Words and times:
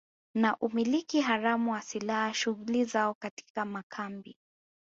na 0.33 0.57
umiliki 0.57 1.21
haramu 1.21 1.71
wa 1.71 1.81
silaha 1.81 2.33
shughuli 2.33 2.85
zao 2.85 3.13
katika 3.13 3.65
makambi 3.65 4.37